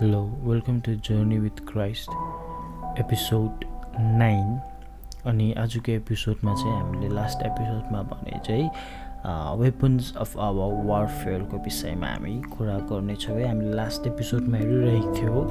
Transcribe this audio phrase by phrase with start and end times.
[0.00, 2.10] Hello welcome to journey with Christ
[3.00, 3.64] episode
[3.98, 4.46] nine
[5.26, 8.70] अनि आजको एपिसोडमा चाहिँ हामीले लास्ट एपिसोडमा भने चाहिँ
[9.26, 15.44] वेपन्स अफ आवर वारफेयरको विषयमा हामी कुरा गर्नेछौँ है। हामीले लास्ट एपिसोडमा हेरिरहेको थियो।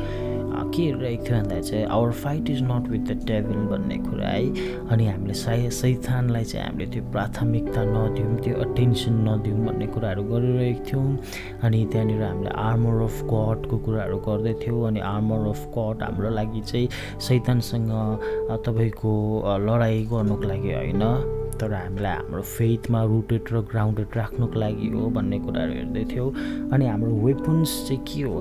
[0.74, 4.88] के हेरिरहेको थियो भन्दा चाहिँ our fight is not with the devil भन्ने कुरा है।
[4.90, 10.86] अनि हामीले साय सैथानलाई चाहिँ हामीले त्यो प्राथमिकता नदिउँ त्यो अटेन्सन नदिउँ भन्ने कुराहरू गरिरहेको
[10.90, 11.18] थियौँ।
[11.64, 16.62] अनि त्यहाँनिर हामीले आर्मर अफ गडको कुराहरू गर्दै थियौँ। अनि आर्मर अफ गड हाम्रो लागि
[16.62, 16.88] चाहिँ
[17.22, 17.92] सैतानसँग
[18.66, 19.12] तपाईँको
[19.68, 25.40] लडाइँ गर्नुको लागि होइन। तर हामीलाई हाम्रो फेथमा रुटेड र ग्राउन्डेड राख्नुको लागि हो भन्ने
[25.40, 26.30] कुराहरू हेर्दै थियौँ।
[26.74, 28.36] अनि हाम्रो वेपन्स चाहिँ के हो?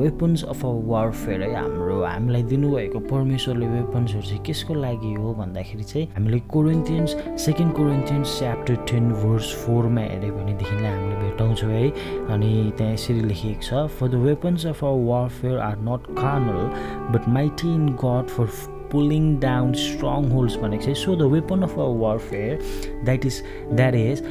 [0.00, 5.84] वेपन्स अफ अ वारफेयर है हाम्रो हामीलाई दिनुभएको परमेश्वरले वेपन्सहरू चाहिँ कसको लागि हो भन्दाखेरि
[5.84, 11.88] चाहिँ हामीले Corinthians second Corinthians chapter ten verse फोरमा हेऱ्यो भनेदेखिलाई हामीले भेटाउँछौँ है।
[12.34, 16.60] अनि त्यहाँ यसरी लेखिएको छ for the weapons of a warfare are not carnal
[17.12, 18.46] but mighty in God for
[18.92, 22.58] pulling down strongholds भनेको चाहिँ so the weapon of a warfare
[23.04, 24.22] that is that is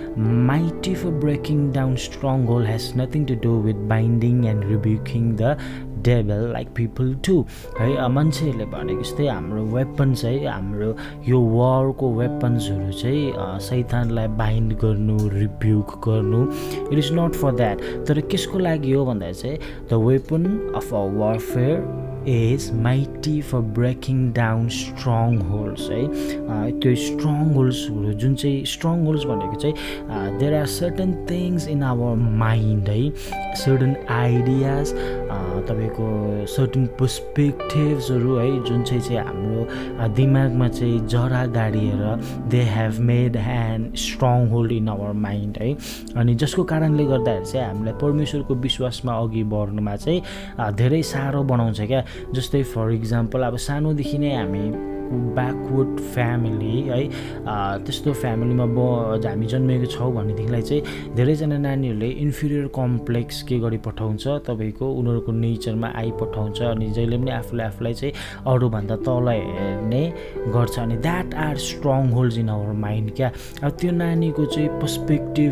[0.47, 5.55] mighty for breaking down strong hold has nothing to do with binding and rebuking the
[6.03, 7.33] devil like people to
[7.79, 10.95] है मान्छेहरूले भनेको जस्तै हाम्रो weapons है हाम्रो
[11.27, 16.43] यो वारको वेपन्सहरू चाहिँ सैतानलाई बाइन्ड गर्नु रिब्युक गर्नु
[16.91, 19.57] it is not for that तर कसको लागि हो भन्दा चाहिँ
[19.91, 26.03] the weapon of a warfare is mighty for breaking down strong holds है
[26.79, 32.15] त्यो स्ट्रङ होल्ड्सहरू जुन चाहिँ स्ट्रङ होल्ड्स भनेको चाहिँ there are certain things in our
[32.43, 33.09] mind है
[33.55, 34.93] सर्टन आइडियाज
[35.29, 36.05] तपाईँको
[36.49, 42.03] सर्टन पर्सपेक्टिभ्सहरू है जुन चाहिँ चाहिँ हाम्रो दिमागमा चाहिँ जरा गाडिएर
[42.49, 45.73] they have made hand strong hold in our mind है।
[46.17, 50.21] अनि जसको कारणले गर्दाखेरि चाहिँ हामीलाई परमेश्वरको विश्वासमा अघि बढ्नुमा चाहिँ
[50.75, 54.63] धेरै साह्रो बनाउँछ क्या। जस्तै फर इक्जाम्पल अब सानोदेखि नै हामी
[55.11, 57.01] ब्याकवर्ड फ्यामिली है।
[57.85, 64.27] त्यस्तो फ्यामिलीमा ब हामी जन्मेको छौँ भनेदेखिलाई चाहिँ धेरैजना नानीहरूले इन्फिरियर कम्प्लेक्स के गरी पठाउँछ
[64.47, 68.13] तपाईँको उनीहरूको नेचरमा आइपठाउँछ अनि जहिले पनि आफूले आफूलाई चाहिँ
[68.47, 70.03] अरूभन्दा तल हेर्ने
[70.53, 73.31] गर्छ अनि that are strong holds in our mind क्या?
[73.63, 75.51] अब त्यो नानीको चाहिँ पर्सपेक्टिभ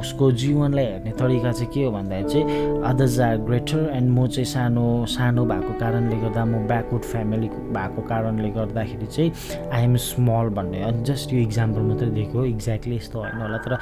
[0.00, 4.44] उसको जीवनलाई हेर्ने तरिका चाहिँ के हो भन्दाखेरि चाहिँ अदर्स आर ग्रेटर एन्ड म चाहिँ
[4.44, 9.30] सानो सानो भएको कारणले गर्दा म ब्याकवर्ड फ्यामिली भएको कारणले कारणले गर्दाखेरि चाहिँ
[9.72, 13.74] आइएम स्मल भन्ने जस्ट यो इक्जाम्पल मात्रै दिएको एक्ज्याक्टली यस्तो होइन होला। तर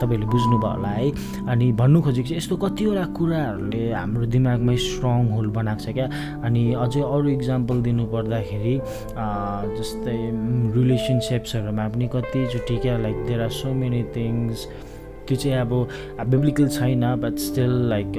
[0.00, 1.10] तपाईँहरूले बुझ्नुभयो होला है।
[1.48, 6.06] अनि भन्नु खोजेको चाहिँ यस्तो कतिवटा कुराहरूले हाम्रो दिमागमै स्ट्रङ होल्ड बनाएको छ क्या।
[6.44, 8.74] अनि अझै अरू इक्जाम्पल दिनु पर्दाखेरि
[9.78, 10.18] जस्तै
[10.76, 14.66] रिलेसनसिप्सहरूमा पनि कतिचोटि क्या like there are so many things
[15.28, 15.72] त्यो चाहिँ अब
[16.30, 18.12] बिब्लिकल छैन बट स्टिल लाइक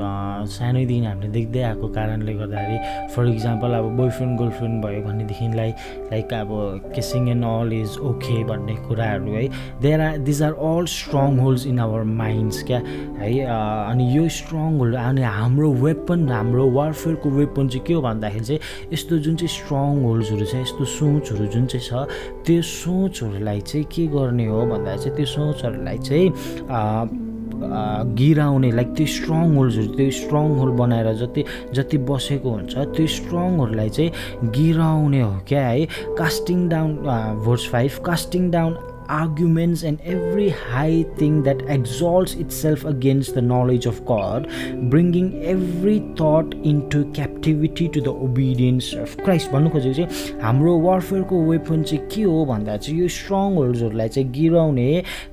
[0.50, 2.78] सानैदेखि हामीले देख्दै आएको कारणले गर्दाखेरि
[3.16, 5.72] फर इक्जाम्पल अब बोयफ्रेन्ड गर्लफ्रेन्ड भयो भनेदेखिलाई
[6.12, 6.50] लाइक अब
[6.96, 9.47] kissing and all is okay भन्ने कुराहरू है
[9.81, 12.81] there are these are all strong holds in our minds क्या
[13.20, 18.46] है अनि यो स्ट्रङ होल्ड अनि हाम्रो वेपन हाम्रो वारफेयरको वेपन चाहिँ के हो भन्दाखेरि
[18.46, 23.86] चाहिँ यस्तो जुन चाहिँ स्ट्रङ होल्ड्सहरू छ यस्तो सोचहरू जुन चाहिँ छ त्यो सोचहरूलाई चाहिँ
[23.96, 26.28] के गर्ने हो भन्दा चाहिँ त्यो सोचहरूलाई चाहिँ
[28.20, 31.44] गिराउने लाइक त्यो स्ट्रङ होल्ड्सहरू त्यो स्ट्रङ होल्ड बनाएर जति
[31.74, 34.12] जति बसेको हुन्छ त्यो स्ट्रङ चाहिँ
[34.44, 35.86] गिराउने हो क्या है?
[36.18, 36.96] Casting down
[37.46, 38.74] verse five casting down
[39.09, 44.47] arguments and every high thing that exalts itself against the knowledge of God,
[44.90, 49.52] bringing every thought into captivity to the obedience of Christ.
[49.52, 54.30] भन्नु खोजेको चाहिँ हाम्रो वारफेयरको वेपन चाहिँ के हो भन्दा चाहिँ यो स्ट्रङ होल्ड्सहरूलाई चाहिँ
[54.31, 54.88] गिराउने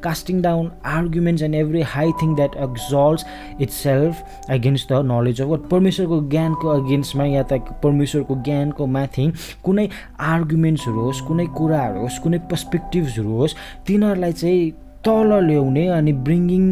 [0.04, 3.24] casting down arguments and every high thing that exalts
[3.82, 9.30] itself against the knowledge of God परमेश्वरको ज्ञानको अगेन्स्टमा या त परमेश्वरको ज्ञानको माथि
[9.64, 9.88] कुनै
[10.32, 13.56] आर्ग्युमेन्ट्सहरू होस् कुनै कुराहरू होस् कुनै पर्सपेक्टिभ्सहरू होस्
[13.86, 14.72] तिनीहरूलाई चाहिँ
[15.04, 16.64] तल ल्याउने अनि bringing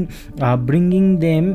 [0.67, 1.51] bringing them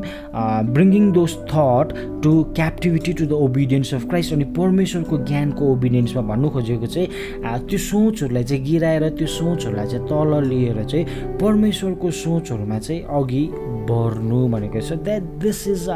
[0.74, 1.92] bringing those thought
[2.22, 7.78] to captivity to the obedience of Christ अनि परमेश्वरको ज्ञानको ओबिडियन्समा भन्नु खोजेको चाहिँ त्यो
[7.80, 13.44] सोचहरूलाई चाहिँ गिराएर त्यो सोचहरूलाई चाहिँ तल लिएर चाहिँ परमेश्वरको सोचहरूमा चाहिँ अघि
[13.90, 15.88] बढ्नु भनेको छ। द्याट दिस इज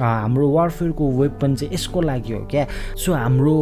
[0.00, 3.56] हाम्रो वारफेयरको वेपन चाहिँ यसको लागि हो क्या। सो हाम्रो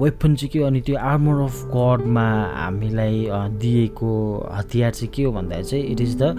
[0.00, 3.26] वेपन चाहिँ के हो अनि त्यो आर्मर अफ गडमा हामीलाई
[3.60, 4.12] दिएको
[4.52, 6.34] हतियार चाहिँ के हो भन्दा चाहिँ इट इज द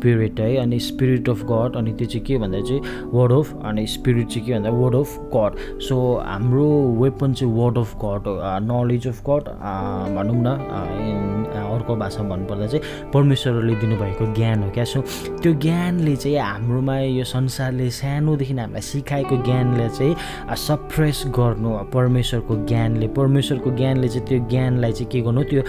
[0.00, 3.86] स्पिरिट है अनि स्पिरिट अफ गड अनि त्यो चाहिँ के भन्दा चाहिँ वर्ड अफ अनि
[3.86, 5.58] स्पिरिट चाहिँ के भन्दा वर्ड अफ गड
[5.88, 6.68] सो हाम्रो
[7.00, 8.28] वेपन चाहिँ word of God
[8.70, 9.48] knowledge of God
[10.16, 10.56] भनौँ न
[11.50, 15.00] अर्को भाषामा भन्नुपर्दा चाहिँ परमेश्वरले दिनुभएको ज्ञान हो क्या सो
[15.42, 23.08] त्यो ज्ञानले चाहिँ हाम्रोमा यो संसारले सानोदेखि हामीलाई सिकाएको ज्ञानले चाहिँ सप्रेस गर्नु परमेश्वरको ज्ञानले
[23.20, 25.62] परमेश्वरको ज्ञानले चाहिँ त्यो ज्ञानलाई चाहिँ के गर्नु त्यो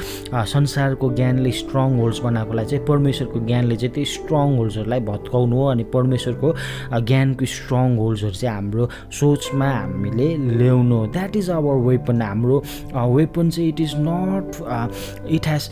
[0.56, 5.84] संसारको ज्ञानले स्ट्रङ होल्ड्स बनाएकोलाई चाहिँ परमेश्वरको ज्ञानले चाहिँ त्यो स्ट्रङ होल्ड्सहरूलाई भत्काउनु हो अनि
[5.94, 6.54] परमेश्वरको
[7.10, 8.90] ज्ञानको स्ट्रङ होल्ड्सहरू चाहिँ हाम्रो
[9.20, 10.28] सोचमा हामीले
[10.58, 12.58] ल्याउनु हो। द्याट इज आवर वेपन हाम्रो
[13.16, 15.70] वेपन चाहिँ it is not it has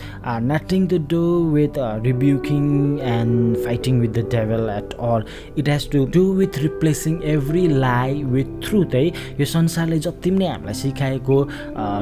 [0.50, 1.22] nothing to do
[1.54, 2.64] with rebuking
[3.08, 5.24] and fighting with the devil at all
[5.58, 9.06] it has to do with replacing every lie with truth है।
[9.40, 11.42] यो संसारले जति पनि हामीलाई सिकाएको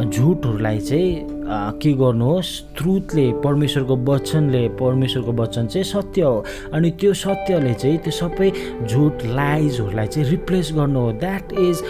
[0.04, 2.48] झुटहरूलाई चाहिँ के गर्नुहोस्?
[2.76, 8.50] ट्रुथले परमेश्वरको वचनले परमेश्वरको वचन चाहिँ सत्य हो। अनि त्यो सत्यले चाहिँ त्यो सबै
[8.86, 11.82] झुट लाइजहरूलाई चाहिँ रिप्लेस गर्नु हो। द्याट इज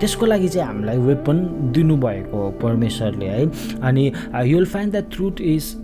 [0.00, 1.36] त्यसको लागि चाहिँ हामीलाई वेपन
[1.74, 3.46] दिनुभएको हो परमेश्वरले है।
[3.82, 4.12] अनि
[4.44, 5.74] you'll find that truth is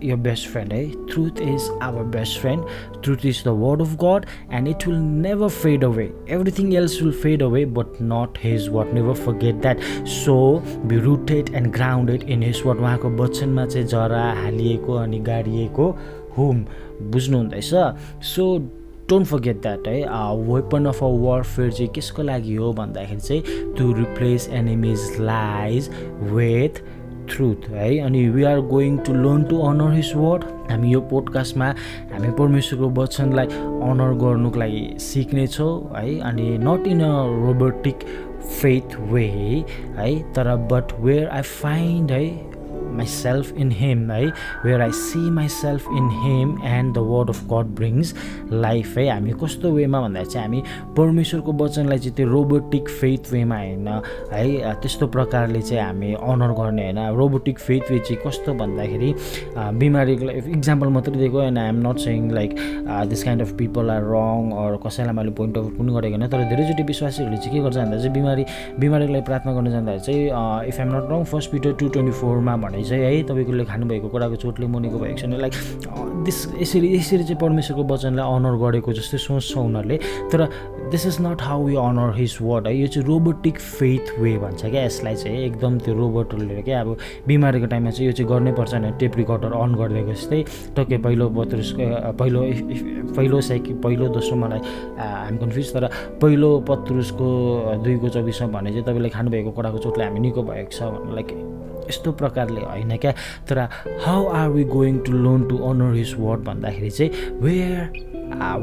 [0.00, 0.92] your best friend eh?
[1.08, 2.64] truth is our best friend
[3.02, 7.12] truth is the word of god and it will never fade away everything else will
[7.12, 12.42] fade away but not his word never forget that so be rooted and grounded in
[12.42, 15.86] his word उहाँको वचनमा चाहिँ जरा हालिएको अनि गाडिएको
[16.36, 16.64] हुम
[17.12, 17.70] बुझ्नुहुँदैछ
[18.24, 18.44] so
[19.10, 20.00] don't forget that है
[20.52, 25.90] weapon of a warfare चाहिँ कसको लागि हो भन्दाखेरि चाहिँ to replace enemies lies
[26.32, 26.82] with
[27.30, 31.68] truth है अनि we are going to learn to honour his word हामी यो पोडकास्टमा
[32.12, 33.46] हामी परमेश्वरको वचनलाई
[33.90, 37.14] अनर गर्नुको लागि सिक्नेछौँ है अनि not in a
[37.46, 38.04] robotic
[38.60, 39.24] faith way
[39.96, 42.26] है तर बट वेयर आई फाइन्ड है
[43.00, 44.24] myself in him है
[44.64, 48.14] where I see myself in him and the word of God brings
[48.52, 50.62] life है हामी कस्तो वेमा भन्दाखेरि चाहिँ हामी
[50.96, 54.74] परमेश्वरको वचनलाई चाहिँ त्यो रोबोटिक फेथ वेमा होइन है?
[54.82, 59.14] त्यस्तो प्रकारले चाहिँ हामी अनर गर्ने होइन। रोबोटिक फेथ वे चाहिँ कस्तो भन्दाखेरि
[59.82, 62.56] बिमारीको इक्जाम्पल मात्रै दिएको and I am not saying like
[63.08, 66.44] this kind of people are wrong or कसैलाई मैले पोइन्ट आउट पनि गरेको होइन। तर
[66.50, 68.44] धेरैचोटि विश्वासीहरूले चाहिँ के गर्छ भन्दा चाहिँ बिमारी
[68.80, 72.84] बिमारीलाई प्रार्थना गर्न जाँदाखेरि चाहिँ if am not wrong first Peter two twenty फोरमा भने
[72.88, 75.54] चाहिँ है तपाईँकोले खानुभएको कुराको चोटले मुनिको भएको छैन लाइक
[76.24, 79.96] दिस यसरी यसरी चाहिँ परमेश्वरको वचनलाई अनर गरेको जस्तै सोच्छ उनीहरूले।
[80.32, 80.40] तर
[80.90, 84.64] this is not how we honour his word है। यो चाहिँ रोबोटिक फेथ वे भन्छ
[84.64, 86.96] क्या यसलाई चाहिँ एकदम त्यो रोबोटहरूले क्या। अब
[87.28, 90.42] बिमारीको टाइममा चाहिँ यो चाहिँ गर्नै पर्छ भने टेप रिकर्डर अन गरिदिएको जस्तै।
[90.76, 91.84] टक्कै पहिलो पत्रुसको
[92.18, 92.40] पहिलो
[93.16, 94.60] पहिलो साइकि पहिलो दोस्रो मलाई
[94.98, 95.88] हाम कन्फ्युज तर
[96.22, 97.28] पहिलो पत्रुसको
[97.84, 100.80] दुईको चौबिसमा भने चाहिँ तपाईँले खानुभएको कुराको चोटले हामी निको भएको छ।
[101.14, 101.28] लाइक
[101.88, 103.12] यस्तो प्रकारले होइन क्या?
[103.48, 103.58] तर
[104.04, 108.07] how are we going to learn to honour his word भन्दाखेरि चाहिँ where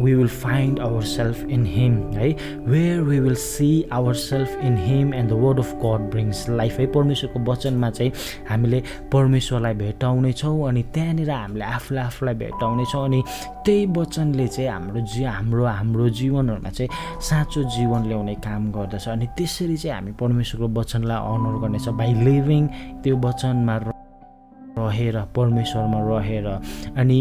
[0.02, 2.30] we will find our self in him है
[2.68, 6.80] where we will see our self in him and the word of God brings life
[6.80, 8.12] है परमेश्वरको वचनमा चाहिँ
[8.50, 8.84] हामीले
[9.14, 13.24] परमेश्वरलाई भेटाउनेछौँ अनि त्यहाँनिर हामीले आफूलाई आफूलाई भेटाउनेछौँ अनि
[13.66, 16.90] त्यही वचनले चाहिँ हाम्रो जी हाम्रो हाम्रो जीवनहरूमा चाहिँ
[17.30, 22.68] साँचो जीवन ल्याउने काम गर्दछ। अनि त्यसरी चाहिँ हामी परमेश्वरको वचनलाई अनर गर्नेछ। बाई लिभिङ
[23.04, 23.76] त्यो वचनमा
[24.78, 26.48] रहेर परमेश्वरमा रहेर।
[26.98, 27.18] अनि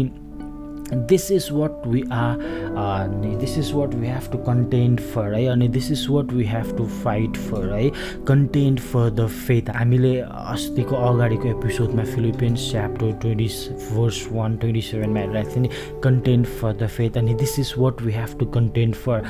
[0.93, 2.39] this is what we are
[2.77, 6.43] अनि this is what we have to contend for है अनि this is what we
[6.45, 7.89] have to fight for है
[8.27, 13.47] कन्टेन्ट फर द फेथ हामीले अस्तिको अगाडिको एपिसोडमा Philippians chapter twenty
[13.85, 15.69] fours one twenty सेभेनमा हेरिरहेको थिएँ नि
[16.03, 19.23] कन्टेन्ट फर द फेथ अनि this is what we have to contend for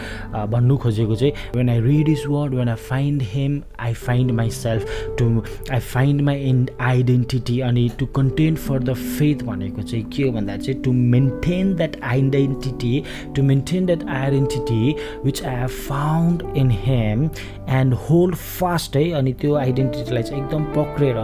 [0.51, 4.49] भन्नु खोजेको चाहिँ when I read his word when I find him I find my
[4.59, 5.29] self to
[5.71, 10.31] I find my in identity अनि to contend for the faith भनेको चाहिँ के हो
[10.31, 16.41] भन्दा चाहिँ to maintain maintain that identity, to maintain that identity which I have found
[16.55, 17.31] in him
[17.67, 21.15] and hold fast है अनि त्यो आइडेन्टिटीलाई चाहिँ एकदम पक्रेर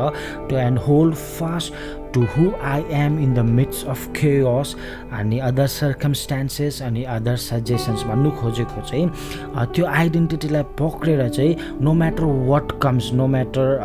[0.49, 1.73] to and hold fast
[2.13, 4.75] to who I am in the midst of chaos
[5.13, 12.23] अनि other circumstances अनि other suggestions भन्नु खोजेको चाहिँ त्यो आइडेन्टिटीलाई पक्रेर चाहिँ no matter
[12.47, 13.77] what comes no matter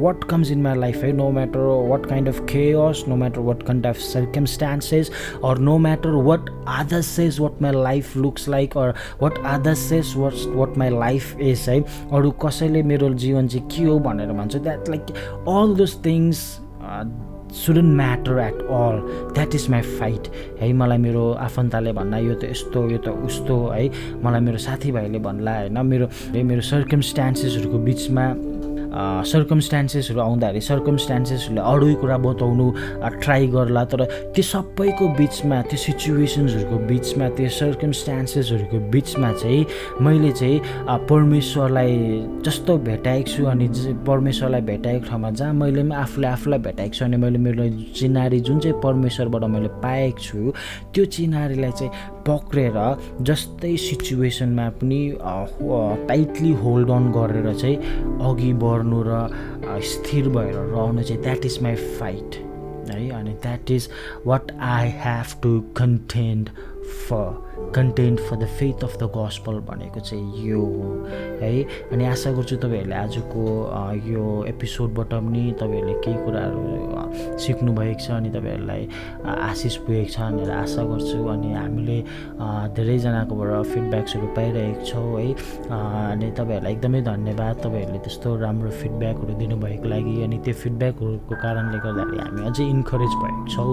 [0.00, 3.62] what comes in my life है no matter what kind of chaos no matter what
[3.62, 5.10] kind of circumstances
[5.44, 10.14] or no matter what other says what my life looks like or what other says
[10.16, 11.80] what what my life is है
[12.12, 15.14] अरू कसैले मेरो जीवन चाहिँ के हो भनेर भन्छ that like
[15.48, 16.46] all those things
[17.52, 18.96] shouldn't matter at all
[19.34, 20.28] that is my fight
[20.60, 23.88] है मलाई मेरो आफन्तले भन्ला यो त यस्तो यो त उस्तो है।
[24.24, 26.06] मलाई मेरो साथीभाइले भन्ला होइन। मेरो
[26.44, 28.24] मेरो सर्कमस्टान्सेसहरूको बिचमा
[28.92, 32.66] सर्कमस्टान्सेसहरू आउँदाखेरि सर्कमस्टान्सेसहरूले अरू कुरा बताउनु
[33.20, 34.04] ट्राई गर्ला तर
[34.34, 39.66] त्यो सबैको बिचमा त्यो सिचुएसन्सहरूको बिचमा त्यो सर्कमस्टान्सेसहरूको बिचमा चाहिँ
[40.00, 40.58] मैले चाहिँ
[41.08, 41.92] परमेश्वरलाई
[42.44, 43.68] जस्तो भेटाएको छु अनि
[44.06, 48.60] परमेश्वरलाई भेटाएको ठाउँमा जहाँ मैले पनि आफूले आफूलाई भेटाएको छु अनि मैले मेरो चिनारी जुन
[48.60, 50.52] चाहिँ परमेश्वरबाट मैले पाएको छु
[50.94, 52.76] त्यो चिनारीलाई चाहिँ पक्रेर
[53.22, 55.00] जस्तै सिचुएसनमा पनि
[56.08, 57.76] टाइटली होल्ड अन गरेर चाहिँ
[58.30, 59.20] अघि बढ्नु र
[59.84, 62.44] स्थिर भएर रहनु चाहिँ द्याट इज माई फाइट
[62.90, 63.10] है?
[63.10, 63.88] अनि that is
[64.26, 66.50] what I have to contend
[66.88, 70.88] for contend for the faith of the gospel भनेको चाहिँ यो हो
[71.40, 71.52] है?
[71.92, 73.44] अनि आशा गर्छु तपाईँहरूले आजको
[74.08, 78.88] यो एपिसोडबाट पनि तपाईँहरूले केही कुराहरू सिक्नुभएको छ अनि तपाईँहरूलाई
[79.24, 81.98] आशिष पुगेको छ भनेर आशा गर्छु। अनि हामीले
[82.76, 85.28] धेरैजनाकोबाट फिडब्याक्सहरू पाइरहेको छौँ है?
[85.68, 92.20] अनि तपाईँहरूलाई एकदमै धन्यवाद। तपाईँहरूले त्यस्तो राम्रो फिडब्याकहरू दिनुभएको लागि अनि त्यो फिडब्याकहरूको कारणले गर्दाखेरि
[92.22, 93.72] हामी अझै इन्करेज भएको छौँ।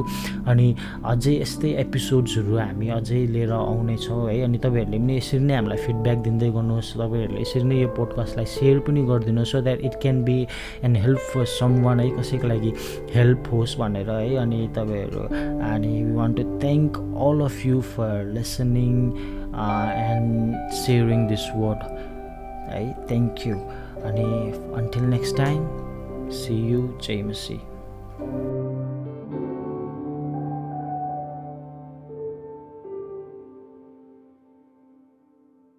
[0.51, 0.67] अनि
[1.13, 5.77] अझै यस्तै एपिसोड्सहरू हामी अझै लिएर आउनु आउनेछौँ है। अनि तपाईँहरूले पनि यसरी नै हामीलाई
[5.85, 10.23] फिडब्याक दिँदै गर्नुहोस् तपाईँहरूले यसरी नै यो पोडकास्टलाई सेयर पनि गरिदिनुहोस् so that it can
[10.23, 10.37] be
[10.83, 11.45] and help for
[11.85, 12.71] someone है। कसैको लागि
[13.15, 15.21] हेल्प होस् भनेर है। अनि तपाईँहरू
[15.69, 18.93] अनि we want to thank all of you for listening
[19.53, 21.81] and sharing this word
[22.73, 23.55] है। थ्याङ्क यू
[24.05, 24.27] अनि
[24.81, 25.61] until next time
[26.33, 27.59] see you जय मसी